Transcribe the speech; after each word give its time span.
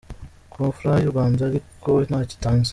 Coup 0.51 0.71
franc 0.77 0.93
y’u 1.01 1.11
Rwanda 1.13 1.41
ariko 1.49 1.91
ntacyo 2.07 2.33
itanze. 2.37 2.69